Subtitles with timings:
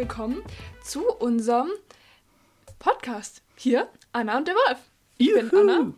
[0.00, 0.42] willkommen
[0.82, 1.68] zu unserem
[2.78, 3.42] Podcast.
[3.54, 4.78] Hier, Anna und der Wolf.
[5.18, 5.60] Ich bin Juhu.
[5.60, 5.92] Anna.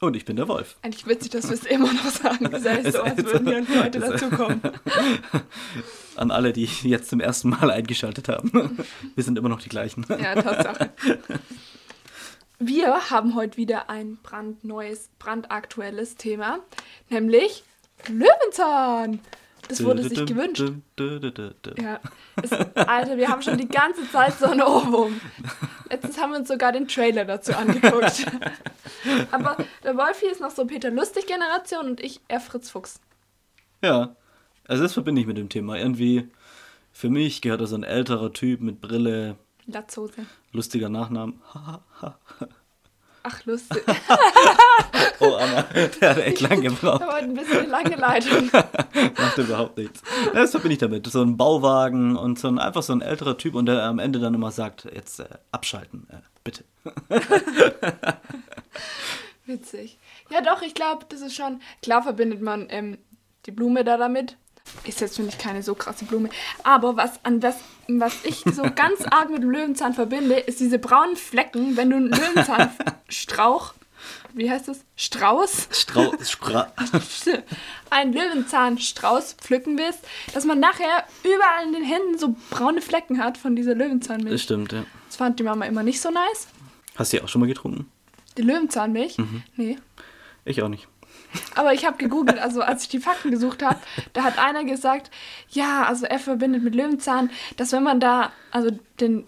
[0.00, 0.76] Und ich bin der Wolf.
[0.80, 2.50] Eigentlich witzig, dass wir es immer noch sagen.
[2.50, 4.62] Das heißt so, als würden wir nur heute dazukommen.
[6.16, 8.50] An alle, die jetzt zum ersten Mal eingeschaltet haben.
[9.14, 10.06] Wir sind immer noch die gleichen.
[10.08, 10.90] Ja, Tatsache.
[12.58, 16.60] Wir haben heute wieder ein brandneues, brandaktuelles Thema,
[17.10, 17.62] nämlich
[18.08, 19.20] Löwenzahn.
[19.68, 20.62] Das wurde sich gewünscht.
[21.78, 22.00] Ja,
[22.42, 25.20] es, Alter, wir haben schon die ganze Zeit so einen Ohrwurm.
[25.90, 28.26] Letztens haben wir uns sogar den Trailer dazu angeguckt.
[29.30, 33.00] Aber der Wolfi ist noch so Peter Lustig-Generation und ich eher Fritz Fuchs.
[33.82, 34.16] Ja,
[34.66, 35.76] also das verbinde ich mit dem Thema.
[35.78, 36.28] Irgendwie,
[36.92, 40.26] für mich gehört da so ein älterer Typ mit Brille, Latzhose.
[40.52, 41.40] lustiger Nachnamen.
[43.22, 43.82] Ach, lustig.
[45.20, 45.62] Oh, Anna,
[46.00, 47.02] der hat echt lange gebraucht.
[47.02, 48.50] Aber ein bisschen eine lange Leitung.
[48.52, 50.00] Macht überhaupt nichts.
[50.32, 51.08] Das verbinde ich damit.
[51.08, 54.20] So ein Bauwagen und so ein, einfach so ein älterer Typ und der am Ende
[54.20, 56.64] dann immer sagt, jetzt äh, abschalten, äh, bitte.
[59.46, 59.98] Witzig.
[60.30, 61.60] Ja, doch, ich glaube, das ist schon.
[61.82, 62.98] Klar verbindet man ähm,
[63.46, 64.36] die Blume da damit.
[64.84, 66.30] Ist jetzt, finde ich, keine so krasse Blume.
[66.62, 67.56] Aber was, an was,
[67.88, 71.96] was ich so ganz arg mit dem Löwenzahn verbinde, ist diese braunen Flecken, wenn du
[71.96, 73.74] einen Löwenzahnstrauch.
[74.34, 74.84] Wie heißt das?
[74.96, 75.68] Strauß?
[75.72, 76.72] Strau Stra
[77.90, 80.00] einen Löwenzahnstrauß pflücken willst,
[80.34, 84.42] dass man nachher überall in den Händen so braune Flecken hat von dieser das Löwenzahnmilch.
[84.42, 84.84] stimmt, ja.
[85.06, 86.46] Das fand die Mama immer nicht so nice.
[86.94, 87.90] Hast du die auch schon mal getrunken?
[88.36, 89.16] Die Löwenzahnmilch?
[89.56, 89.78] Nee.
[90.44, 90.86] Ich auch nicht.
[91.54, 93.78] Aber ich habe gegoogelt, also als ich die Fakten gesucht habe,
[94.12, 95.10] da hat einer gesagt,
[95.50, 99.24] ja, also er verbindet mit Löwenzahn, dass wenn man da also den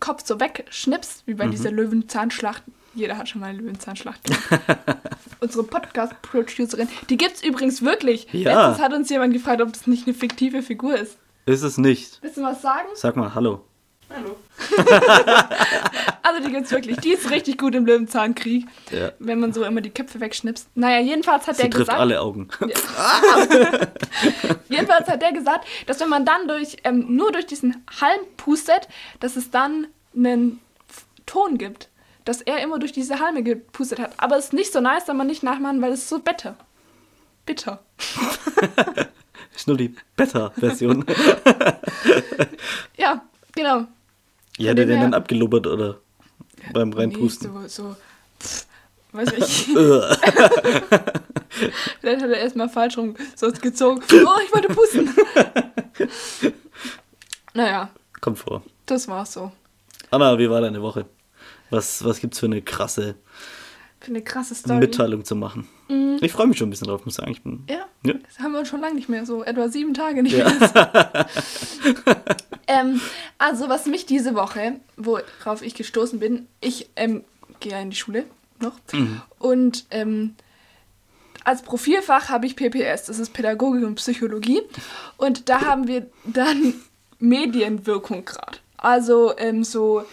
[0.00, 2.62] Kopf so wegschnipst, wie bei dieser Löwenzahnschlacht,
[2.94, 4.60] jeder hat schon mal eine Löwenzahnschlacht gemacht.
[5.40, 8.26] Unsere Podcast-Producerin, die gibt's übrigens wirklich.
[8.32, 8.68] Ja.
[8.68, 11.16] Letztens hat uns jemand gefragt, ob das nicht eine fiktive Figur ist.
[11.46, 12.18] Ist es nicht.
[12.22, 12.88] Willst du was sagen?
[12.94, 13.64] Sag mal, hallo.
[14.10, 14.36] Hallo.
[16.32, 16.96] also die gibt's wirklich.
[16.98, 19.12] Die ist richtig gut im Löwenzahnkrieg, Ja.
[19.18, 20.68] wenn man so immer die Köpfe wegschnipst.
[20.74, 22.00] Naja, jedenfalls hat Sie der trifft gesagt...
[22.00, 22.48] alle Augen.
[24.68, 28.88] Jedenfalls hat der gesagt, dass wenn man dann durch, ähm, nur durch diesen Halm pustet,
[29.20, 30.60] dass es dann einen
[31.26, 31.88] Ton gibt.
[32.24, 34.12] Dass er immer durch diese Halme gepustet hat.
[34.18, 36.54] Aber es ist nicht so nice, soll man nicht nachmachen, weil es so bitter.
[37.44, 37.82] Bitter.
[39.54, 41.04] Ist nur die Beta-Version.
[42.96, 43.22] Ja,
[43.54, 43.86] genau.
[44.58, 45.98] Ja, hat er den dann abgelubbert oder
[46.72, 47.52] beim Reinpusten?
[47.52, 47.96] Nee, so, so
[48.40, 48.66] pff,
[49.12, 49.66] weiß ich.
[52.00, 54.02] Vielleicht hat er erstmal falsch rum so gezogen.
[54.12, 55.14] Oh, ich wollte pusten.
[57.54, 57.90] naja,
[58.20, 58.62] Kommt vor.
[58.86, 59.52] das war's so.
[60.10, 61.06] Anna, wie war deine Woche?
[61.70, 63.14] Was, was gibt's für eine krasse
[64.08, 64.78] eine krasse Story.
[64.80, 65.68] Mitteilung zu machen?
[66.20, 67.32] Ich freue mich schon ein bisschen drauf, muss ich sagen.
[67.32, 68.14] Ich bin, Ja, Ja.
[68.14, 70.48] das haben wir schon lange nicht mehr, so etwa sieben Tage nicht Ja.
[70.50, 71.26] mehr.
[72.66, 73.00] ähm,
[73.38, 77.24] also, was mich diese Woche, worauf ich gestoßen bin, ich ähm,
[77.60, 78.24] gehe ja in die Schule
[78.60, 78.74] noch
[79.38, 80.34] und ähm,
[81.44, 84.62] als Profilfach habe ich PPS, das ist Pädagogik und Psychologie
[85.16, 86.74] und da haben wir dann
[87.18, 88.58] Medienwirkung gerade.
[88.76, 90.04] Also ähm, so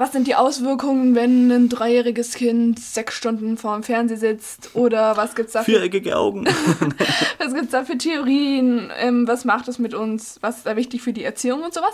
[0.00, 4.74] was sind die Auswirkungen, wenn ein dreijähriges Kind sechs Stunden vor dem Fernseher sitzt?
[4.74, 6.46] Oder was gibt's da für, viereckige Augen.
[7.38, 8.90] was gibt's da für Theorien?
[8.96, 10.38] Ähm, was macht es mit uns?
[10.40, 11.92] Was ist da wichtig für die Erziehung und sowas?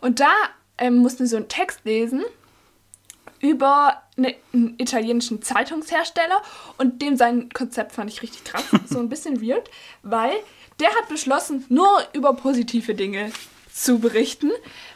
[0.00, 0.32] Und da
[0.78, 2.22] ähm, mussten wir so einen Text lesen
[3.40, 6.40] über eine, einen italienischen Zeitungshersteller
[6.78, 9.68] und dem sein Konzept fand ich richtig krass, so ein bisschen weird,
[10.02, 10.32] weil
[10.80, 13.30] der hat beschlossen, nur über positive Dinge
[13.70, 14.50] zu berichten,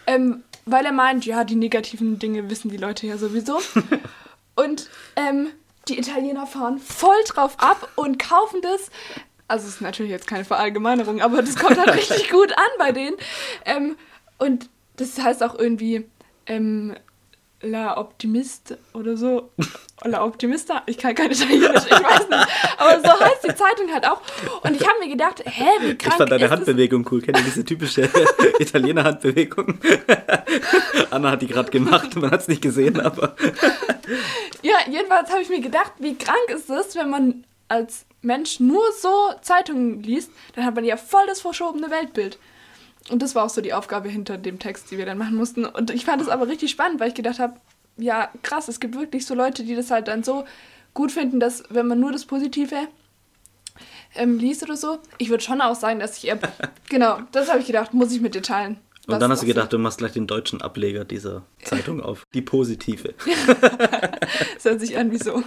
[0.07, 3.61] ähm, weil er meint, ja, die negativen Dinge wissen die Leute ja sowieso.
[4.55, 5.49] Und ähm,
[5.89, 8.91] die Italiener fahren voll drauf ab und kaufen das.
[9.47, 12.93] Also es ist natürlich jetzt keine Verallgemeinerung, aber das kommt halt richtig gut an bei
[12.93, 13.17] denen.
[13.65, 13.97] Ähm,
[14.39, 16.07] und das heißt auch irgendwie
[16.47, 16.95] ähm,
[17.61, 19.51] La Optimist oder so.
[20.05, 20.83] La Optimista?
[20.87, 22.49] Ich kann kein Italienisch, ich weiß nicht.
[22.79, 24.21] Aber so heißt die Zeitung halt auch.
[24.63, 26.59] Und ich habe mir gedacht, hä, wie Ich krank fand deine ist das?
[26.59, 27.21] Handbewegung cool.
[27.21, 28.09] Kennt ihr diese typische
[28.61, 29.79] Italiener Handbewegung?
[31.11, 33.35] Anna hat die gerade gemacht, man hat es nicht gesehen, aber
[34.63, 38.83] Ja, jedenfalls habe ich mir gedacht, wie krank ist es, wenn man als Mensch nur
[39.01, 42.39] so Zeitungen liest, dann hat man ja voll das verschobene Weltbild.
[43.11, 45.65] Und das war auch so die Aufgabe hinter dem Text, die wir dann machen mussten.
[45.65, 47.55] Und ich fand es aber richtig spannend, weil ich gedacht habe,
[47.97, 50.45] ja, krass, es gibt wirklich so Leute, die das halt dann so
[50.95, 52.77] gut finden, dass wenn man nur das Positive
[54.15, 56.39] ähm, liest oder so, ich würde schon auch sagen, dass ich eher,
[56.89, 58.79] genau, das habe ich gedacht, muss ich mit dir teilen.
[59.07, 62.25] Und dann hast du gedacht, du machst gleich den deutschen Ableger dieser Zeitung auf.
[62.35, 63.15] Die positive.
[64.55, 65.43] Das hört sich an wie so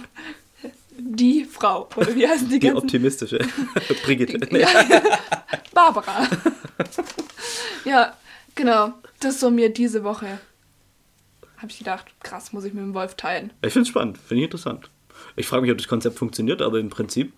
[0.98, 1.88] die Frau.
[1.96, 2.82] Oder wie heißen die, Die ganzen?
[2.82, 3.38] optimistische.
[4.04, 4.38] Brigitte.
[4.58, 4.68] Ja.
[5.72, 6.26] Barbara.
[7.84, 8.14] Ja,
[8.54, 10.38] Genau, das so mir diese Woche.
[11.56, 13.50] Habe ich gedacht, krass, muss ich mit dem Wolf teilen.
[13.62, 14.90] Ich finde es spannend, finde ich interessant.
[15.36, 17.32] Ich frage mich, ob das Konzept funktioniert, aber im Prinzip,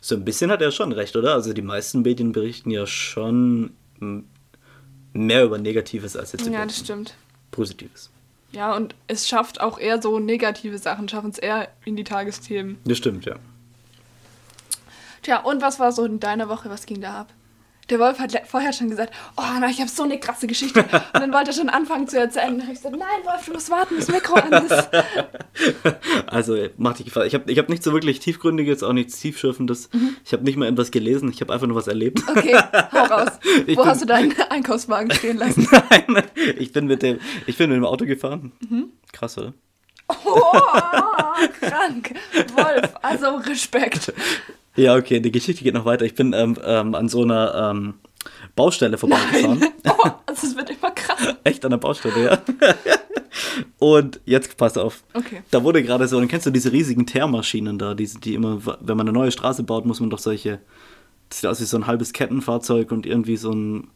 [0.00, 1.34] so ein bisschen hat er schon recht, oder?
[1.34, 4.20] Also die meisten Medien berichten ja schon mm,
[5.14, 7.14] mehr über Negatives als jetzt Ja, das stimmt.
[7.50, 8.10] Positives.
[8.52, 12.78] Ja, und es schafft auch eher so negative Sachen, schaffen es eher in die Tagesthemen.
[12.84, 13.36] Das stimmt, ja.
[15.22, 16.68] Tja, und was war so in deiner Woche?
[16.68, 17.32] Was ging da ab?
[17.90, 20.80] Der Wolf hat vorher schon gesagt, oh, na, ich habe so eine krasse Geschichte.
[20.80, 22.52] Und dann wollte er schon anfangen zu erzählen.
[22.58, 24.88] Dann habe ich gesagt, nein, Wolf, du musst warten, das Mikro an ist.
[26.26, 27.26] Also, mach dich gefallen.
[27.26, 29.90] Ich habe ich hab nicht so wirklich tiefgründiges, auch nichts tiefschürfendes.
[30.24, 32.22] Ich habe nicht mal etwas gelesen, ich habe einfach nur was erlebt.
[32.28, 32.56] Okay,
[32.92, 33.28] hau raus.
[33.66, 35.68] Ich Wo bin- hast du deinen Einkaufswagen stehen lassen?
[35.70, 36.22] Nein,
[36.58, 38.52] ich bin mit dem, ich bin mit dem Auto gefahren.
[39.12, 39.52] Krass, oder?
[40.24, 40.52] Oh,
[41.60, 42.14] krank.
[42.54, 44.12] Wolf, also Respekt.
[44.76, 46.04] Ja, okay, die Geschichte geht noch weiter.
[46.04, 47.94] Ich bin ähm, ähm, an so einer ähm,
[48.56, 49.64] Baustelle vorbeigefahren.
[49.84, 51.36] Oh, also es wird immer krasser.
[51.44, 52.38] Echt an der Baustelle, ja.
[53.78, 55.02] Und jetzt pass auf.
[55.14, 55.42] Okay.
[55.50, 58.96] Da wurde gerade so, dann kennst du diese riesigen Teermaschinen da, diese, die immer, wenn
[58.96, 60.60] man eine neue Straße baut, muss man doch solche,
[61.28, 63.88] das sieht aus wie so ein halbes Kettenfahrzeug und irgendwie so ein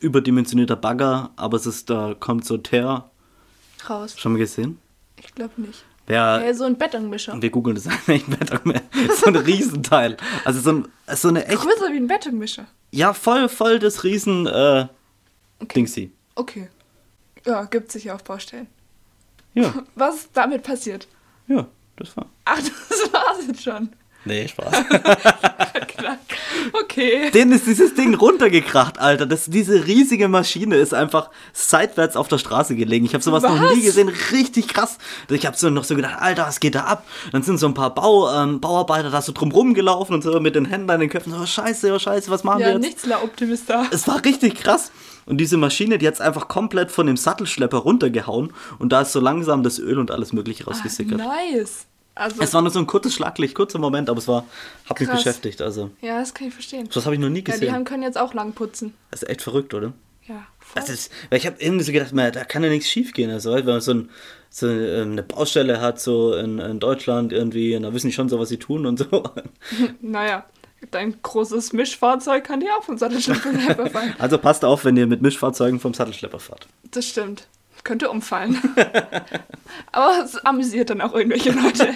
[0.00, 3.10] überdimensionierter Bagger, aber es ist, da kommt so Teer.
[3.88, 4.14] Raus.
[4.18, 4.78] Schon mal gesehen?
[5.24, 5.84] Ich glaube nicht.
[6.08, 7.40] Ja, Hey, so ein Betonmischer.
[7.40, 8.26] wir googeln das eigentlich
[8.64, 8.82] mehr.
[9.16, 10.16] So ein Riesenteil.
[10.44, 12.66] Also so, ein, so eine echt, Größer wie ein Betonmischer.
[12.90, 14.86] ja, voll, voll das Riesen, äh,
[15.74, 16.12] Dingsy.
[16.34, 16.68] Okay.
[17.46, 18.66] Ja, gibt sicher auf Baustellen.
[19.54, 21.06] Ja, Was ist damit passiert?
[21.46, 21.66] ja,
[21.96, 22.26] das war.
[22.46, 23.90] Ach, das war's jetzt schon.
[24.24, 24.72] Nee, Spaß.
[26.72, 27.30] Okay.
[27.32, 29.26] Denen ist dieses Ding runtergekracht, Alter.
[29.26, 33.04] Das, diese riesige Maschine ist einfach seitwärts auf der Straße gelegen.
[33.06, 33.74] Ich habe sowas noch Was?
[33.74, 34.08] nie gesehen.
[34.32, 34.98] Richtig krass.
[35.28, 37.04] Ich habe so noch so gedacht, Alter, was geht da ab?
[37.32, 40.54] Dann sind so ein paar Bau, ähm, Bauarbeiter da so drum rumgelaufen und so mit
[40.54, 41.32] den Händen an den Köpfen.
[41.32, 42.82] So, oh, scheiße, oh, scheiße, was machen wir Ja, jetzt?
[42.82, 43.86] nichts la Optimista.
[43.90, 44.90] Es war richtig krass.
[45.24, 48.52] Und diese Maschine, die hat es einfach komplett von dem Sattelschlepper runtergehauen.
[48.78, 51.18] Und da ist so langsam das Öl und alles mögliche rausgesickert.
[51.18, 51.86] Nice.
[52.14, 54.44] Also, Es war nur so ein kurzes Schlaglicht, kurzer Moment, aber es war,
[54.88, 55.62] hat mich beschäftigt.
[55.62, 56.88] Also, ja, das kann ich verstehen.
[56.92, 57.60] das habe ich noch nie Ja, gesehen.
[57.62, 58.92] die haben, können jetzt auch lang putzen.
[59.10, 59.92] das ist echt verrückt, oder?
[60.26, 60.80] Ja, voll.
[60.82, 63.30] Das ist, weil ich habe irgendwie so gedacht, man, da kann ja nichts schief gehen.
[63.30, 64.10] Also, wenn man so, ein,
[64.50, 68.38] so eine Baustelle hat, so in, in Deutschland irgendwie, und da wissen die schon so,
[68.38, 69.24] was sie tun und so.
[70.00, 70.44] naja,
[70.90, 74.14] dein großes Mischfahrzeug kann dir auch vom Sattelschlepper fallen.
[74.18, 76.68] Also passt auf, wenn ihr mit Mischfahrzeugen vom Sattelschlepper fahrt.
[76.90, 77.48] Das stimmt.
[77.84, 78.56] Könnte umfallen.
[79.92, 81.92] Aber es amüsiert dann auch irgendwelche Leute.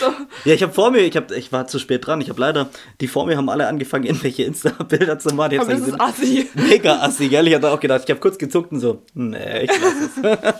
[0.00, 0.12] So.
[0.44, 2.20] Ja, ich habe vor mir, ich, hab, ich war zu spät dran.
[2.20, 2.70] Ich habe leider,
[3.00, 5.58] die vor mir haben alle angefangen, irgendwelche Insta-Bilder zu machen.
[5.58, 6.48] Hab's Aber das ist assi.
[6.54, 7.46] Mega assi, gell?
[7.46, 10.52] Ich hatte auch gedacht, ich habe kurz gezuckt und so, nee, ich lass es.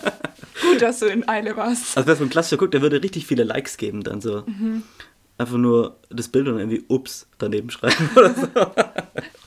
[0.62, 1.96] Gut, dass du in Eile warst.
[1.96, 4.42] Also, wer so ein Klassischer guckt, der würde richtig viele Likes geben dann so.
[4.46, 4.82] Mhm.
[5.38, 8.46] Einfach nur das Bild und irgendwie ups daneben schreiben oder so.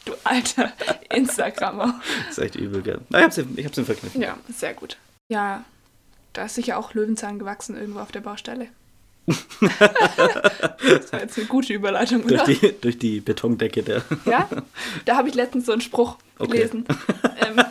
[0.06, 0.72] Du alter
[1.14, 2.00] Instagrammer.
[2.28, 3.00] Das ist echt übel, gell?
[3.10, 4.22] Ich hab's, ich hab's im Verkniffen.
[4.22, 4.98] Ja, sehr gut.
[5.32, 5.64] Ja,
[6.34, 8.68] da ist sicher auch Löwenzahn gewachsen irgendwo auf der Baustelle.
[9.28, 12.54] das war jetzt eine gute Überleitung, Durch oder?
[12.54, 14.02] die, durch die Betondecke der.
[14.26, 14.50] Ja,
[15.06, 16.52] da habe ich letztens so einen Spruch Okay.
[16.52, 16.86] gelesen.
[17.48, 17.56] Ähm,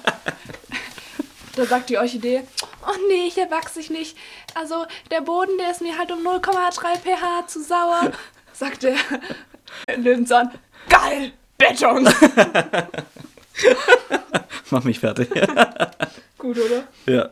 [1.56, 2.44] da sagt die Orchidee,
[2.86, 4.16] oh nee, hier wachse ich nicht.
[4.54, 8.10] Also der Boden, der ist mir halt um 0,3 pH zu sauer.
[8.54, 8.94] Sagt der
[9.98, 10.50] Löwenzahn,
[10.88, 12.08] geil, Beton.
[14.70, 15.28] Mach mich fertig.
[16.38, 16.84] Gut, oder?
[17.04, 17.28] ja.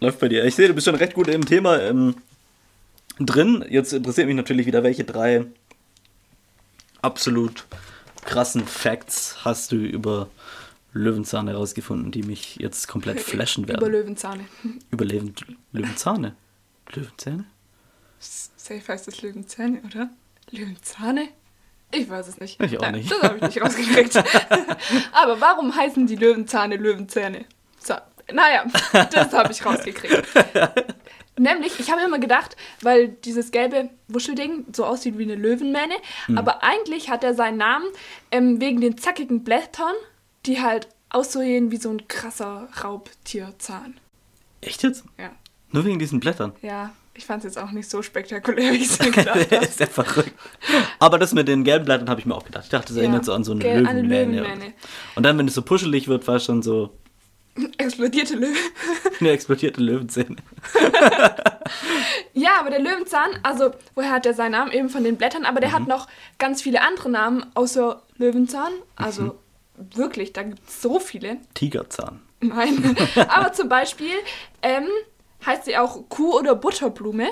[0.00, 0.44] Läuft bei dir.
[0.44, 2.16] Ich sehe, du bist schon recht gut im Thema ähm,
[3.18, 3.64] drin.
[3.68, 5.46] Jetzt interessiert mich natürlich wieder, welche drei
[7.00, 7.64] absolut
[8.24, 10.28] krassen Facts hast du über
[10.92, 13.80] Löwenzahn herausgefunden, die mich jetzt komplett flashen werden.
[13.80, 14.44] Über Löwenzahne.
[14.90, 15.34] Über Löwen,
[15.72, 16.34] Löwenzahne?
[16.92, 17.44] Löwenzähne?
[18.18, 20.10] Safe heißt es Löwenzähne, oder?
[20.50, 21.28] Löwenzahne?
[21.92, 22.60] Ich weiß es nicht.
[22.60, 23.10] Ich auch Nein, nicht.
[23.10, 24.16] Das habe ich nicht rausgekriegt.
[25.12, 27.44] Aber warum heißen die Löwenzahne Löwenzähne?
[28.32, 28.64] Naja,
[29.12, 30.22] das habe ich rausgekriegt.
[31.38, 35.94] Nämlich, ich habe immer gedacht, weil dieses gelbe Wuschelding so aussieht wie eine Löwenmähne,
[36.26, 36.38] Hm.
[36.38, 37.84] aber eigentlich hat er seinen Namen
[38.30, 39.94] ähm, wegen den zackigen Blättern,
[40.46, 43.98] die halt aussehen wie so ein krasser Raubtierzahn.
[44.62, 45.04] Echt jetzt?
[45.18, 45.30] Ja,
[45.72, 46.52] Nur wegen diesen Blättern?
[46.62, 49.64] ja ich fand es jetzt auch nicht so spektakulär, wie ich es mir gedacht habe.
[49.64, 50.34] ist ja verrückt.
[50.98, 52.64] Aber das mit den gelben Blättern habe ich mir auch gedacht.
[52.64, 54.02] Ich dachte, das Ja, erinnert so an so eine Löwenmähne.
[54.42, 54.72] Löwenmähne.
[55.14, 56.90] Und dann, wenn es so puschelig wird, war es schon so
[57.78, 58.56] Explodierte Löwe.
[59.20, 60.36] eine explodierte Löwenzähne.
[62.32, 64.70] Ja, aber der Löwenzahn, also woher hat er seinen Namen?
[64.72, 65.74] Eben von den Blättern, aber der Mhm.
[65.74, 66.06] hat noch
[66.38, 68.72] ganz viele andere Namen außer Löwenzahn.
[68.94, 69.32] Also Mhm.
[69.94, 71.38] wirklich, da gibt es so viele.
[71.54, 72.20] Tigerzahn.
[72.40, 72.94] Nein.
[73.28, 74.12] aber zum Beispiel
[74.62, 74.86] ähm,
[75.44, 77.28] heißt sie auch Kuh- oder Butterblume.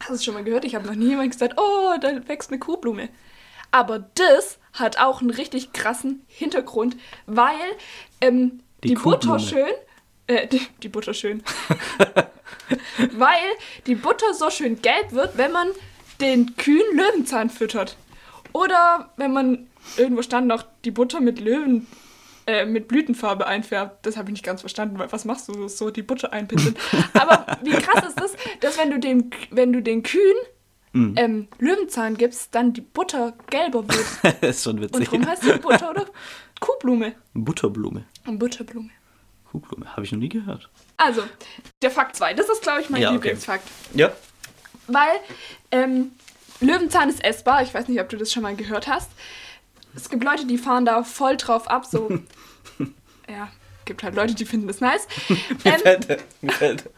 [0.00, 0.64] Hast du es schon mal gehört?
[0.66, 3.08] Ich habe noch nie jemand gesagt, oh, da wächst eine Kuhblume.
[3.70, 7.56] Aber das hat auch einen richtig krassen Hintergrund, weil
[8.20, 9.40] ähm, die, Butter Kuhblume.
[9.40, 9.72] schön.
[10.26, 11.42] Äh, die, die Butter schön.
[13.12, 13.38] Weil
[13.86, 15.68] die Butter so schön gelb wird, wenn man
[16.20, 17.96] den Kühen Löwenzahn füttert.
[18.52, 21.86] Oder wenn man irgendwo stand noch die Butter mit Löwen.
[22.46, 24.04] Äh, mit Blütenfarbe einfärbt.
[24.04, 26.76] Das habe ich nicht ganz verstanden, weil was machst du so die Butter einpinseln?
[27.14, 30.36] Aber wie krass ist das, dass wenn du dem, wenn du den Kühen
[30.96, 31.14] Mhm.
[31.16, 34.06] ähm, Löwenzahn gibst, dann die Butter gelber wird.
[34.42, 35.06] das ist schon Und witzig.
[35.10, 36.06] darum heißt die Butter oder
[36.60, 37.16] Kuhblume.
[37.32, 38.04] Butterblume.
[38.26, 38.90] Und Butterblume.
[39.50, 39.86] Kuhblume.
[39.92, 40.68] Habe ich noch nie gehört.
[40.96, 41.22] Also,
[41.82, 42.34] der Fakt 2.
[42.34, 43.16] Das ist, glaube ich, mein Ja, okay.
[43.16, 43.68] Lieblingsfakt.
[43.94, 44.12] Ja.
[44.86, 45.12] Weil
[45.70, 46.12] ähm,
[46.60, 47.62] Löwenzahn ist essbar.
[47.62, 49.10] Ich weiß nicht, ob du das schon mal gehört hast.
[49.94, 51.86] Es gibt Leute, die fahren da voll drauf ab.
[51.86, 52.08] So,
[53.28, 53.48] ja,
[53.84, 55.06] gibt halt Leute, die finden das nice.
[55.28, 56.08] Mir, Ähm, fällt,
[56.42, 56.90] mir, fällt,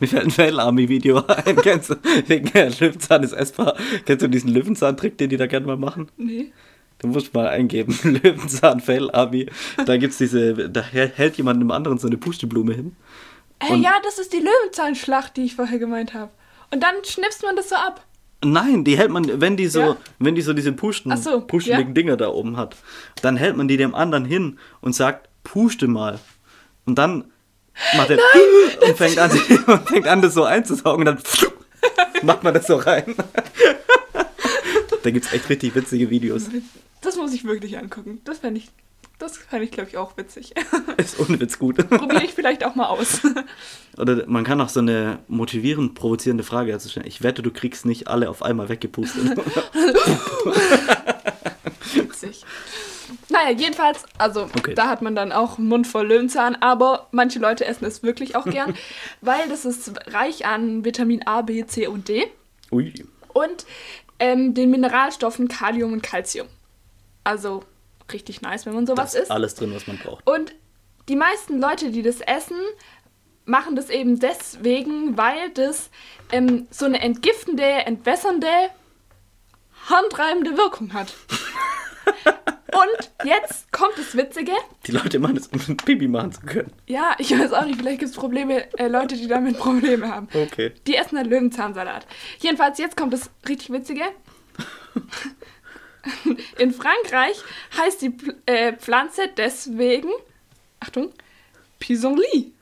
[0.00, 1.56] mir fällt ein Fail Army Video ein.
[1.56, 1.94] Kennst du?
[2.26, 3.76] Wegen Löwenzahn ist essbar.
[4.04, 6.10] Kennst du diesen Löwenzahn-Trick, den die da gerne mal machen?
[6.16, 6.52] nee.
[7.00, 9.46] Du musst mal eingeben, Löwenzahn Fail Army.
[9.86, 12.96] Da gibt's diese, da hält jemand einem anderen so eine Pusteblume hin.
[13.60, 16.30] Äh, Und- ja, das ist die Löwenzahnschlacht, die ich vorher gemeint habe.
[16.72, 18.04] Und dann schnipst man das so ab.
[18.44, 19.96] Nein, die hält man, wenn die so, Ja?
[20.18, 21.94] wenn die so diese Pusten, Ach so, pusteligen ja.
[21.94, 22.76] Dinger da oben hat,
[23.22, 26.18] dann hält man die dem anderen hin und sagt, puste mal.
[26.84, 27.24] Und dann
[27.96, 28.18] macht er
[28.88, 29.30] und fängt an,
[29.66, 33.14] und fängt an, das so einzusaugen und dann macht man das so rein.
[35.02, 36.48] Da gibt's echt richtig witzige Videos.
[37.00, 38.20] Das muss ich wirklich angucken.
[38.24, 38.68] Das fände ich,
[39.18, 40.54] das fände ich, glaube ich, auch witzig.
[40.96, 41.76] Ist ohne Witz gut.
[41.88, 43.20] Probiere ich vielleicht auch mal aus.
[43.98, 47.06] Oder man kann auch so eine motivierend provozierende Frage dazu stellen.
[47.06, 49.36] Ich wette, du kriegst nicht alle auf einmal weggepustet.
[51.94, 52.44] witzig.
[53.30, 54.74] Naja, jedenfalls, also Okay.
[54.74, 58.36] da hat man dann auch einen Mund voll Löwenzahn, aber manche Leute essen es wirklich
[58.36, 58.74] auch gern,
[59.20, 62.26] weil das ist reich an Vitamin A, B, C und D
[62.70, 62.92] Ui.
[63.32, 63.66] und
[64.18, 66.48] ähm, den Mineralstoffen Kalium und Calcium.
[67.24, 67.62] Also
[68.12, 69.30] richtig nice, wenn man sowas Das ist isst.
[69.30, 70.26] alles drin, was man braucht.
[70.26, 70.54] Und
[71.08, 72.58] die meisten Leute, die das essen,
[73.44, 75.90] machen das eben deswegen, weil das
[76.32, 78.48] ähm, so eine entgiftende, entwässernde,
[79.88, 81.14] handreibende Wirkung hat.
[82.72, 84.52] Und jetzt kommt das Witzige.
[84.86, 86.70] Die Leute machen das, um ein Pipi machen zu können.
[86.86, 90.28] Ja, ich weiß auch nicht, vielleicht gibt es Probleme, äh, Leute, die damit Probleme haben.
[90.34, 90.72] Okay.
[90.86, 92.06] Die essen einen Löwenzahnsalat.
[92.40, 94.02] Jedenfalls, jetzt kommt das richtig Witzige.
[96.58, 97.36] In Frankreich
[97.76, 98.14] heißt die
[98.46, 100.10] äh, Pflanze deswegen,
[100.80, 101.12] Achtung,
[101.78, 102.52] Pissenlit.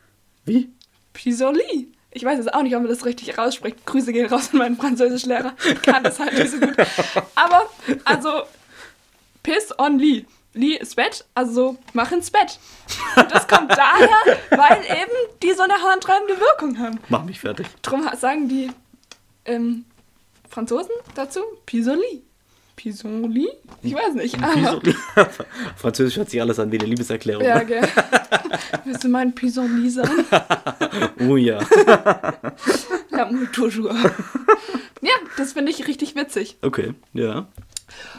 [0.45, 0.71] Wie?
[1.13, 1.93] Pissenlit.
[2.13, 3.85] Ich weiß jetzt auch nicht, ob man das richtig rausspricht.
[3.85, 5.55] Grüße gehen raus an meinen Französischlehrer.
[5.67, 6.75] Ich kann das halt nicht so gut.
[7.35, 7.69] Aber,
[8.05, 8.45] also,
[9.47, 10.27] Piss on Lit.
[10.55, 12.59] Lit ist Bett, also mach ins Bett.
[13.15, 14.09] Und das kommt daher,
[14.51, 16.99] weil eben die so eine handtreibende Wirkung haben.
[17.09, 17.69] Mach mich fertig.
[17.83, 18.73] Drum sagen die
[19.45, 19.85] ähm,
[20.51, 22.25] Franzosen dazu Pissenlit.
[22.75, 23.53] Pissenlit?
[23.83, 24.37] Ich weiß nicht.
[24.43, 24.83] Aber,
[25.77, 27.45] Französisch hört sich alles an wie eine Liebeserklärung.
[27.45, 27.89] ja, gell.
[28.85, 30.11] Willst du mein Pissenlit sein?
[31.21, 31.61] Oh ja.
[33.11, 33.95] L'amour toujours.
[35.03, 36.57] ja, das finde ich richtig witzig.
[36.63, 37.47] Okay, ja.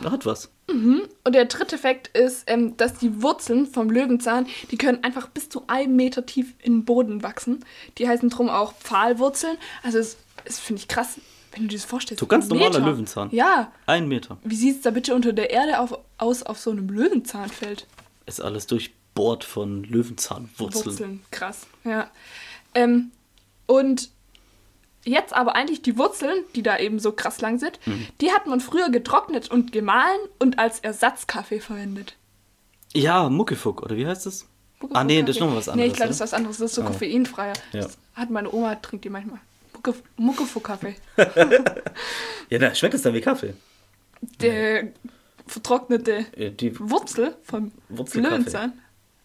[0.04, 0.50] Hat was.
[0.70, 5.48] Und der dritte Fakt ist, ähm, dass die Wurzeln vom Löwenzahn, die können einfach bis
[5.48, 7.64] zu einem Meter tief in den Boden wachsen.
[7.98, 9.58] Die heißen drum auch Pfahlwurzeln.
[9.84, 11.20] Also das, das finde ich krass,
[11.54, 12.20] wenn du dir das vorstellst.
[12.20, 12.92] So ganz normaler Meter.
[12.92, 13.30] Löwenzahn.
[13.32, 13.72] Ja.
[13.86, 14.38] Ein Meter.
[14.44, 17.88] Wie sieht es da bitte unter der Erde auf, aus auf so einem Löwenzahnfeld?
[18.26, 20.86] Ist alles durchbohrt von Löwenzahnwurzeln.
[20.86, 21.66] Wurzeln, krass.
[21.86, 22.12] Ja.
[22.74, 23.12] Ähm,
[23.68, 24.10] und
[25.08, 28.08] jetzt aber eigentlich die Wurzeln, die da eben so krass lang sind, Mhm.
[28.22, 32.16] die hat man früher getrocknet und gemahlen und als Ersatzkaffee verwendet.
[32.94, 34.46] Ja, Muckefuck, oder wie heißt das?
[34.94, 35.92] Ah, nee, das ist nochmal was Nee, anderes.
[35.92, 36.24] ich glaube, das ist ne?
[36.26, 36.58] was anderes.
[36.58, 36.86] Das ist so Ah.
[36.86, 37.54] koffeinfreier.
[37.74, 37.82] Ja.
[37.82, 39.40] Das hat meine Oma, trinkt die manchmal.
[39.74, 40.96] Mucke- Muckefuck-Kaffee.
[42.50, 43.54] ja, da schmeckt es dann wie Kaffee.
[44.42, 44.88] Der
[45.46, 47.72] vertrocknete Äh, Die Wurzel vom.
[47.90, 48.74] Löwenzahn.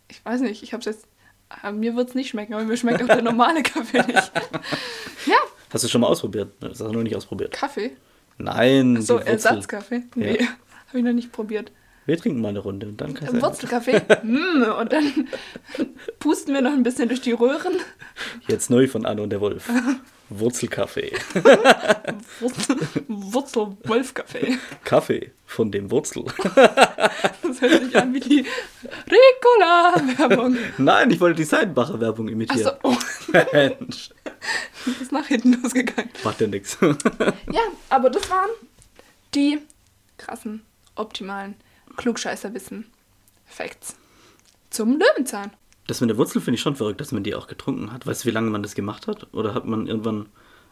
[0.09, 1.07] Ich weiß nicht, ich hab's jetzt.
[1.49, 4.33] ah, Mir wird es nicht schmecken, aber mir schmeckt auch der normale Kaffee nicht.
[5.27, 5.37] Ja,
[5.73, 6.53] Hast du schon mal ausprobiert?
[6.61, 7.53] Das hast du noch nicht ausprobiert.
[7.53, 7.93] Kaffee.
[8.39, 9.33] Nein, So, die Wurzel.
[9.33, 10.03] Ersatzkaffee?
[10.15, 10.47] Nee, Ja.
[10.89, 11.73] habe ich noch nicht probiert.
[12.05, 13.41] Wir trinken mal eine Runde und dann kannst du.
[13.41, 14.03] Wurzelkaffee?
[14.25, 15.29] mm, und dann
[16.19, 17.75] pusten wir noch ein bisschen durch die Röhren.
[18.49, 19.71] Jetzt neu von Anne und der Wolf.
[20.29, 21.13] Wurzelkaffee.
[22.41, 22.77] Wurzel,
[23.07, 24.57] Wurzel-Wolf-Kaffee.
[24.85, 26.25] Kaffee von dem Wurzel.
[27.43, 28.47] Das hört sich an wie die
[29.07, 30.57] Ricola-Werbung.
[30.79, 32.73] Nein, ich wollte die Seidenbacher Werbung Achso, imitieren.
[32.83, 32.97] oh,
[33.53, 34.11] Mensch.
[34.87, 36.11] Das ist nach hinten losgegangen.
[36.25, 36.79] Macht ja nix.
[37.53, 38.51] Ja, aber das waren
[39.35, 39.59] die
[40.19, 40.63] krassen,
[40.95, 41.55] optimalen
[41.97, 43.97] Klugscheißerwissen-Facts
[44.71, 45.51] zum Löwenzahn.
[45.87, 48.07] Das mit der Wurzel finde ich schon verrückt, dass man die auch getrunken hat.
[48.07, 49.27] Weißt du, wie lange man das gemacht hat?
[49.35, 50.29] Oder hat man irgendwann,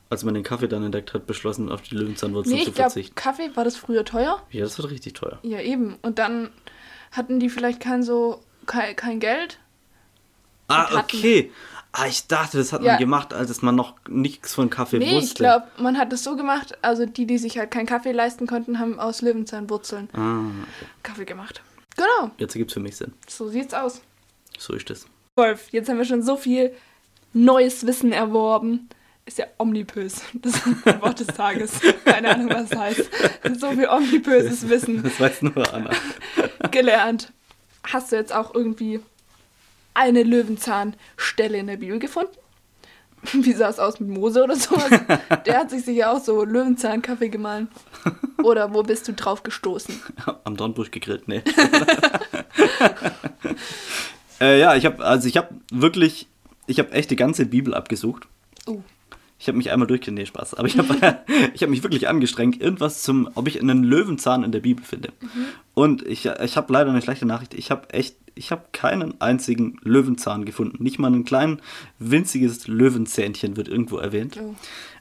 [0.08, 2.90] als man den Kaffee dann entdeckt hat, beschlossen, auf die Löwenzahnwurzel Nee, zu ich glaube,
[2.90, 3.14] verzichten?
[3.16, 4.42] Kaffee, war das früher teuer?
[4.50, 5.38] Ja, das wird richtig teuer.
[5.42, 5.96] Ja, eben.
[6.02, 6.50] Und dann
[7.10, 9.58] hatten die vielleicht kein so kein, kein Geld
[10.68, 11.50] Ah, okay.
[11.92, 12.92] Ah, ich dachte, das hat Ja.
[12.92, 15.28] man gemacht, als man noch nichts von Kaffee Nee, wusste.
[15.28, 18.46] ich glaube, man hat es so gemacht, also die, die sich halt keinen Kaffee leisten
[18.46, 20.44] konnten, haben aus Löwenzahnwurzeln Ah,
[21.02, 21.62] Kaffee gemacht.
[21.96, 23.12] Genau, jetzt ergibt es für mich Sinn.
[23.28, 24.00] so sieht's aus.
[24.58, 25.06] So ist es.
[25.36, 26.72] Wolf, jetzt haben wir schon so viel
[27.32, 28.88] neues Wissen erworben.
[29.26, 30.22] Ist ja omnipös.
[30.34, 31.72] Das ist ein Wort des Tages.
[32.04, 33.10] Keine Ahnung, was das heißt.
[33.58, 35.90] So viel omnipöses Wissen Das weiß nur Anna.
[36.70, 37.32] gelernt.
[37.84, 39.00] Hast du jetzt auch irgendwie
[39.94, 42.36] eine Löwenzahnstelle in der Bibel gefunden?
[43.32, 44.88] Wie sah es aus mit Mose oder sowas?
[45.46, 47.68] Der hat sich sicher auch so Löwenzahnkaffee gemahlen.
[48.42, 49.94] Oder wo bist du drauf gestoßen?
[50.44, 51.42] Am Dornbusch gegrillt, nee.
[54.40, 56.28] äh, ja, ich habe also ich habe wirklich,
[56.66, 58.26] ich habe echt die ganze Bibel abgesucht.
[58.66, 58.80] Oh,
[59.38, 60.54] Ich habe mich einmal durchgelesen, nee, Spaß.
[60.54, 61.18] Aber ich habe
[61.52, 65.12] ich hab mich wirklich angestrengt, irgendwas zum, ob ich einen Löwenzahn in der Bibel finde.
[65.74, 67.52] Und ich, ich habe leider eine schlechte Nachricht.
[67.54, 70.82] Ich habe echt, ich habe keinen einzigen Löwenzahn gefunden.
[70.82, 71.60] Nicht mal ein klein
[71.98, 74.38] winziges Löwenzähnchen wird irgendwo erwähnt.
[74.40, 74.54] Oh.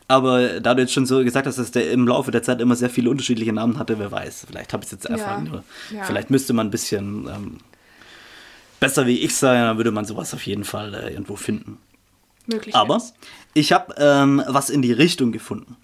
[0.09, 2.75] Aber da du jetzt schon so gesagt hast, dass der im Laufe der Zeit immer
[2.75, 4.45] sehr viele unterschiedliche Namen hatte, wer weiß.
[4.45, 5.63] Vielleicht habe ich es jetzt einfach Ja.
[5.91, 6.03] Ja.
[6.03, 7.57] Vielleicht müsste man ein bisschen ähm,
[8.81, 11.77] besser wie ich sein, dann würde man sowas auf jeden Fall äh, irgendwo finden.
[12.45, 12.75] möglich.
[12.75, 13.01] Aber
[13.53, 15.77] ich habe ähm, was in die Richtung gefunden.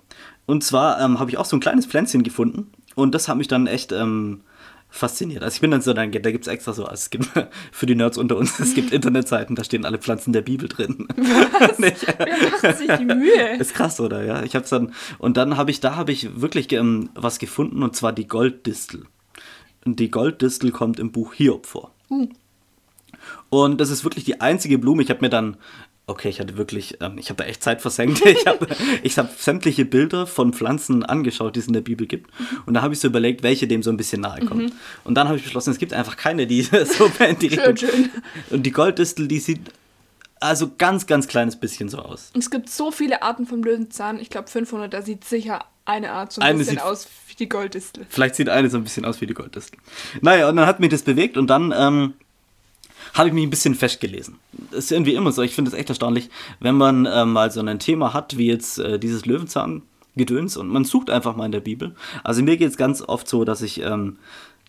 [0.46, 3.48] Und zwar ähm, habe ich auch so ein kleines Pflänzchen gefunden und das hat mich
[3.48, 4.42] dann echt ähm,
[4.96, 5.44] fasziniert.
[5.44, 7.30] Also ich bin dann so, dann, da gibt es extra so, also es gibt
[7.72, 11.08] für die Nerds unter uns, es gibt Internetseiten, da stehen alle Pflanzen der Bibel drin.
[11.78, 12.06] Nicht?
[12.18, 13.58] Wer macht sich die Mühe?
[13.58, 14.24] Ist krass, oder?
[14.24, 17.84] Ja, ich hab's dann und dann habe ich da habe ich wirklich ähm, was gefunden
[17.84, 19.06] und zwar die Golddistel.
[19.86, 21.92] Und die Golddistel kommt im Buch Hiob vor.
[22.10, 22.28] Uh.
[23.50, 25.04] Und das ist wirklich die einzige Blume.
[25.04, 25.58] Ich habe mir dann,
[26.08, 28.22] okay, ich hatte wirklich, ähm, ich habe da echt Zeit versenkt.
[28.26, 28.68] Ich habe
[29.04, 32.30] ich hab sämtliche Bilder von Pflanzen angeschaut, die es in der Bibel gibt.
[32.66, 34.74] Und da habe ich so überlegt, welche dem so ein bisschen nahe kommt.
[35.04, 37.78] Und dann habe ich beschlossen, es gibt einfach keine, die so in die Schön, Richtung.
[37.78, 38.10] schön.
[38.50, 39.72] Und die Golddistel, die sieht
[40.40, 42.32] also ganz, ganz kleines bisschen so aus.
[42.38, 44.20] Es gibt so viele Arten vom Löwenzahn.
[44.20, 47.50] Ich glaube 500, da sieht sicher eine Art so ein Eine bisschen aus wie die
[47.50, 48.06] Golddistel.
[48.10, 49.80] Vielleicht sieht eine so ein bisschen aus wie die Golddistel.
[50.22, 52.14] Naja, und dann hat mich das bewegt und dann ähm,
[53.16, 54.38] habe ich mich ein bisschen festgelesen.
[54.72, 55.42] Ist irgendwie immer so.
[55.42, 58.78] Ich finde es echt erstaunlich, wenn man ähm, mal so ein Thema hat, wie jetzt
[58.78, 61.96] äh, dieses Löwenzahn-Gedöns und man sucht einfach mal in der Bibel.
[62.24, 64.18] Also mir geht es ganz oft so, dass ich ähm,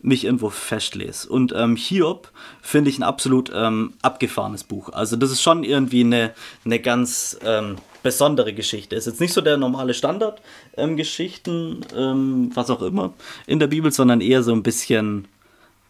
[0.00, 1.28] mich irgendwo festlese.
[1.28, 2.30] Und ähm, Hiob
[2.62, 4.90] finde ich ein absolut ähm, abgefahrenes Buch.
[4.90, 6.32] Also das ist schon irgendwie eine,
[6.64, 8.94] eine ganz ähm, besondere Geschichte.
[8.94, 10.40] Ist jetzt nicht so der normale Standard
[10.76, 13.14] ähm, ähm, was auch immer
[13.48, 15.26] in der Bibel, sondern eher so ein bisschen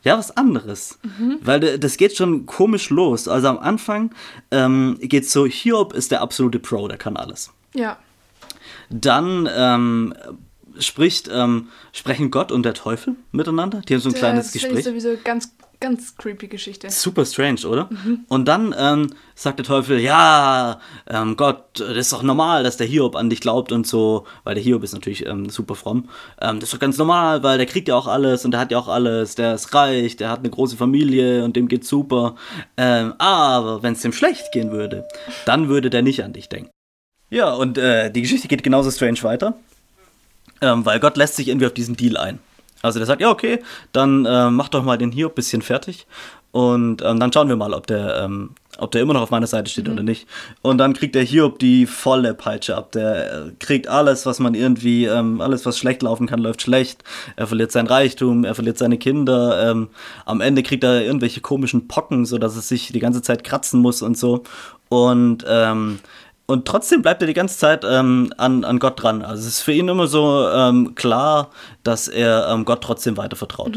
[0.06, 0.98] ja, was anderes.
[1.42, 3.26] Weil d- das geht schon komisch los.
[3.28, 4.10] Also am Anfang
[4.50, 7.50] ähm, geht so, Hiob ist der absolute Pro, der kann alles.
[7.74, 7.98] Ja.
[8.88, 10.14] Dann ähm,
[10.78, 13.80] spricht, ähm, sprechen Gott und der Teufel miteinander.
[13.88, 14.84] Die haben so ein kleines das ich Gespräch.
[14.84, 16.90] sowieso ganz, ganz creepy Geschichte.
[16.90, 17.88] Super strange, oder?
[18.28, 22.86] Und dann ähm, sagt der Teufel, ja, ähm, Gott, das ist doch normal, dass der
[22.86, 26.08] Hiob an dich glaubt und so, weil der Hiob ist natürlich ähm, super fromm.
[26.40, 28.70] Ähm, das ist doch ganz normal, weil der kriegt ja auch alles und der hat
[28.70, 32.36] ja auch alles, der ist reich, der hat eine große Familie und dem geht's super.
[32.76, 35.06] Ähm, aber wenn es dem schlecht gehen würde,
[35.44, 36.70] dann würde der nicht an dich denken.
[37.28, 39.54] Ja, und äh, die Geschichte geht genauso strange weiter,
[40.60, 42.38] ähm, weil Gott lässt sich irgendwie auf diesen Deal ein.
[42.82, 43.62] Also der sagt, ja, okay,
[43.92, 46.06] dann äh, mach doch mal den Hiob ein bisschen fertig
[46.56, 49.46] und ähm, dann schauen wir mal, ob der, ähm, ob der immer noch auf meiner
[49.46, 50.26] Seite steht oder nicht.
[50.62, 52.92] Und dann kriegt der Hiob die volle Peitsche ab.
[52.92, 57.04] Der äh, kriegt alles, was man irgendwie, ähm, alles, was schlecht laufen kann, läuft schlecht.
[57.36, 59.70] Er verliert sein Reichtum, er verliert seine Kinder.
[59.70, 59.88] Ähm,
[60.24, 64.00] am Ende kriegt er irgendwelche komischen Pocken, sodass es sich die ganze Zeit kratzen muss
[64.00, 64.42] und so.
[64.88, 65.98] Und ähm,
[66.46, 69.22] und trotzdem bleibt er die ganze Zeit ähm, an, an Gott dran.
[69.22, 71.50] Also es ist für ihn immer so ähm, klar,
[71.82, 73.76] dass er ähm, Gott trotzdem weiter vertraut.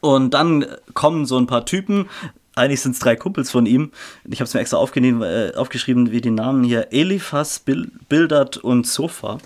[0.00, 2.08] Und dann kommen so ein paar Typen,
[2.54, 3.90] eigentlich sind es drei Kumpels von ihm.
[4.28, 6.92] Ich habe es mir extra aufgeschrieben, äh, aufgeschrieben, wie die Namen hier.
[6.92, 9.38] Eliphas, Bil Bildert und Sofa.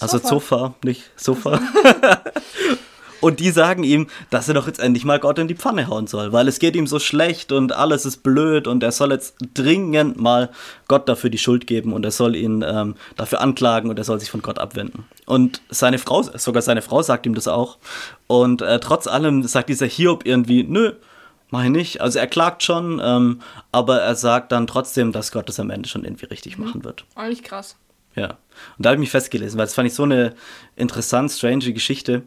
[0.00, 0.28] Also Sofa.
[0.28, 1.60] Sofa, nicht Sofa.
[3.20, 6.06] Und die sagen ihm, dass er doch jetzt endlich mal Gott in die Pfanne hauen
[6.06, 9.36] soll, weil es geht ihm so schlecht und alles ist blöd und er soll jetzt
[9.54, 10.50] dringend mal
[10.86, 14.20] Gott dafür die Schuld geben und er soll ihn ähm, dafür anklagen und er soll
[14.20, 15.04] sich von Gott abwenden.
[15.26, 17.78] Und seine Frau, sogar seine Frau sagt ihm das auch.
[18.26, 20.92] Und äh, trotz allem sagt dieser Hiob irgendwie, nö,
[21.50, 22.00] mach ich nicht.
[22.00, 23.40] Also er klagt schon, ähm,
[23.72, 27.04] aber er sagt dann trotzdem, dass Gott das am Ende schon irgendwie richtig machen wird.
[27.14, 27.76] Eigentlich krass.
[28.14, 28.30] Ja.
[28.76, 30.34] Und da habe ich mich festgelesen, weil das fand ich so eine
[30.76, 32.22] interessant, strange Geschichte,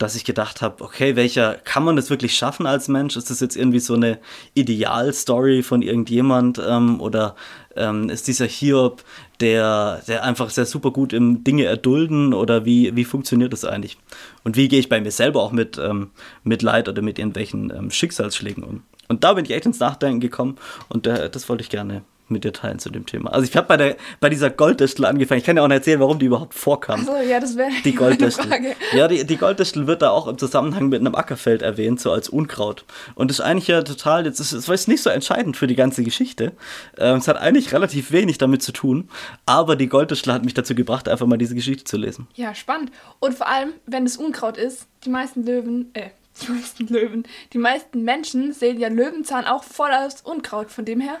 [0.00, 3.16] dass ich gedacht habe, okay, welcher kann man das wirklich schaffen als Mensch?
[3.16, 4.18] Ist das jetzt irgendwie so eine
[4.54, 7.36] Idealstory von irgendjemand ähm, oder
[7.76, 9.04] ähm, ist dieser Hiob,
[9.40, 13.98] der, der einfach sehr super gut im Dinge erdulden oder wie, wie funktioniert das eigentlich?
[14.42, 16.12] Und wie gehe ich bei mir selber auch mit, ähm,
[16.44, 18.82] mit Leid oder mit irgendwelchen ähm, Schicksalsschlägen um?
[19.08, 20.56] Und da bin ich echt ins Nachdenken gekommen
[20.88, 23.32] und äh, das wollte ich gerne mit dir teilen zu dem Thema.
[23.32, 25.38] Also ich habe bei, der, bei dieser Golddistel angefangen.
[25.40, 27.00] Ich kann dir auch noch erzählen, warum die überhaupt vorkam.
[27.00, 28.46] Achso, ja, das wäre Die Golddistel.
[28.48, 28.74] Frage.
[28.92, 32.28] Ja, die, die Golddistel wird da auch im Zusammenhang mit einem Ackerfeld erwähnt, so als
[32.28, 32.84] Unkraut.
[33.14, 36.02] Und das ist eigentlich ja total, das ist, ist nicht so entscheidend für die ganze
[36.04, 36.52] Geschichte.
[36.98, 39.08] Ähm, es hat eigentlich relativ wenig damit zu tun,
[39.46, 42.28] aber die Golddistel hat mich dazu gebracht, einfach mal diese Geschichte zu lesen.
[42.34, 42.90] Ja, spannend.
[43.18, 46.10] Und vor allem, wenn es Unkraut ist, die meisten Löwen, äh,
[46.42, 50.70] die meisten Löwen, die meisten Menschen sehen ja Löwenzahn auch voll als Unkraut.
[50.70, 51.18] Von dem her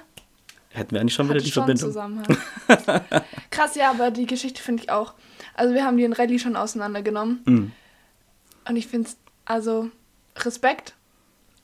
[0.72, 1.88] Hätten wir eigentlich schon wieder die schon Verbindung.
[1.90, 2.36] Zusammenhang.
[3.50, 5.14] Krass, ja, aber die Geschichte finde ich auch.
[5.54, 7.40] Also wir haben die in Rallye schon auseinandergenommen.
[7.44, 7.72] Mhm.
[8.68, 9.90] Und ich finde es, also
[10.36, 10.94] Respekt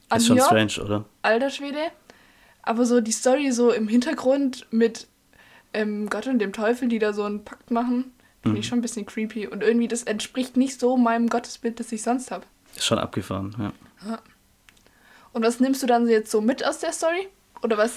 [0.09, 1.05] an Ist schon Hiob, strange, oder?
[1.23, 1.79] alter Schwede.
[2.63, 5.07] Aber so die Story so im Hintergrund mit
[5.73, 8.61] ähm, Gott und dem Teufel, die da so einen Pakt machen, finde Mhm.
[8.61, 9.47] ich schon ein bisschen creepy.
[9.47, 12.45] Und irgendwie, das entspricht nicht so meinem Gottesbild, das ich sonst habe.
[12.75, 13.55] Ist schon abgefahren,
[14.05, 14.19] ja.
[15.33, 17.29] Und was nimmst du dann jetzt so mit aus der Story?
[17.63, 17.93] Oder was?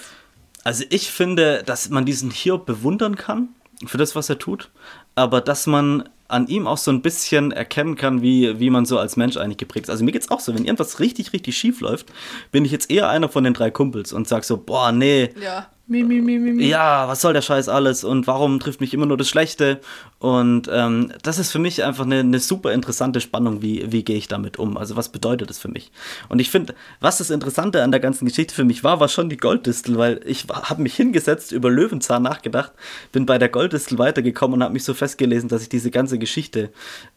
[0.69, 3.49] Also ich finde, dass man diesen Hiob bewundern kann
[3.87, 4.69] für das, was er tut,
[5.15, 8.99] aber dass man an ihm auch so ein bisschen erkennen kann, wie, wie man so
[8.99, 9.89] als Mensch eigentlich geprägt ist.
[9.89, 12.13] Also mir geht's auch so, wenn irgendwas richtig, richtig schief läuft,
[12.51, 15.69] bin ich jetzt eher einer von den drei Kumpels und sag so, boah, nee, Ja.
[15.91, 19.17] Mi, mi, mi, ja, was soll der Scheiß alles und warum trifft mich immer nur
[19.17, 19.79] das Schlechte?
[20.19, 24.15] Und ähm, das ist für mich einfach eine, eine super interessante Spannung, wie, wie gehe
[24.15, 24.77] ich damit um?
[24.77, 25.91] Also was bedeutet das für mich?
[26.27, 29.29] Und ich finde, was das Interessante an der ganzen Geschichte für mich war, war schon
[29.29, 32.71] die Golddistel, weil ich habe mich hingesetzt, über Löwenzahn nachgedacht,
[33.11, 36.69] bin bei der Golddistel weitergekommen und habe mich so festgelesen, dass ich diese ganze Geschichte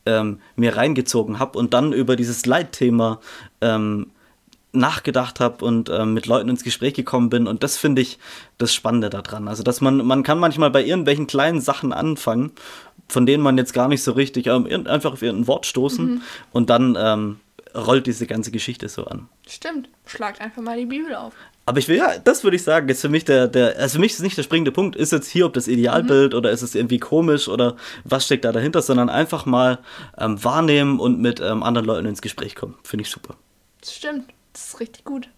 [0.07, 3.21] ähm, mir reingezogen habe und dann über dieses Leitthema
[3.61, 4.07] ähm,
[4.73, 7.47] nachgedacht habe und ähm, mit Leuten ins Gespräch gekommen bin.
[7.47, 8.19] Und das finde ich
[8.59, 9.49] das Spannende daran.
[9.49, 12.53] Also, dass man, man kann manchmal bei irgendwelchen kleinen Sachen anfangen,
[13.09, 16.71] von denen man jetzt gar nicht so richtig ähm, einfach auf irgendein Wort stoßen und
[16.71, 17.41] dann ähm,
[17.75, 19.29] rollt diese ganze Geschichte so an.
[19.47, 19.89] Stimmt.
[20.07, 21.35] Schlagt einfach mal die Bibel auf.
[21.65, 24.01] Aber ich will, ja, das würde ich sagen, ist für mich der, der, also für
[24.01, 26.75] mich ist nicht der springende Punkt, ist jetzt hier, ob das Idealbild oder ist es
[26.75, 29.79] irgendwie komisch oder was steckt da dahinter, sondern einfach mal
[30.19, 32.75] ähm, wahrnehmen und mit ähm, anderen Leuten ins Gespräch kommen.
[32.83, 33.37] Finde ich super.
[33.81, 34.25] Das stimmt.
[34.53, 35.29] Das ist richtig gut.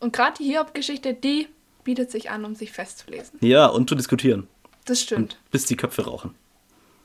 [0.00, 1.48] Und gerade die Hiob-Geschichte, die
[1.84, 3.38] bietet sich an, um sich festzulesen.
[3.42, 4.48] Ja, und zu diskutieren.
[4.86, 5.38] Das stimmt.
[5.50, 6.34] Bis die Köpfe rauchen.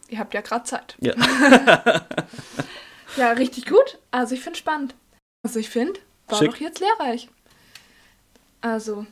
[0.10, 0.96] Ihr habt ja gerade Zeit.
[1.00, 1.14] Ja.
[3.18, 3.98] Ja, richtig gut.
[4.12, 4.94] Also ich finde spannend.
[5.44, 6.52] Also ich finde, war Schick.
[6.52, 7.28] doch jetzt lehrreich.
[8.62, 9.06] Also,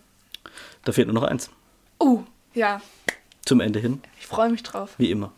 [0.86, 1.50] Da fehlt nur noch eins.
[2.02, 2.82] uh, ja,
[3.46, 4.94] Zum Ende hin, ich freue mich drauf.
[5.00, 5.32] wie immer.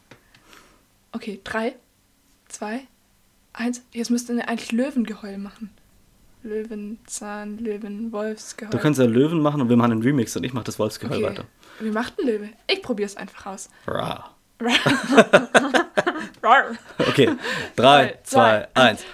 [1.14, 1.76] Okay, drei,
[2.50, 2.82] zwei,
[3.54, 3.82] eins.
[3.94, 5.70] Jetzt müsst ihr eigentlich Löwengeheul machen.
[6.50, 8.72] Löwenzahn, Löwen, Wolfsgeheul.
[8.72, 11.18] Du kannst ja Löwen machen und wir machen einen Remix und ich mache das Wolfsgeheul
[11.18, 11.26] okay.
[11.26, 11.46] weiter.
[11.80, 12.50] Wie macht ein Löwe?
[12.68, 13.70] Ich probiere es einfach aus.
[13.88, 14.32] Ra.
[16.44, 16.72] Rar.
[16.98, 17.28] Okay,
[17.76, 19.06] drei, Drei, zwei, zwei, eins.